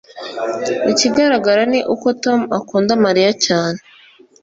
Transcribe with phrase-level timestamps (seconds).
[0.91, 3.79] Ikigaragara ni uko Tom akunda Mariya cyane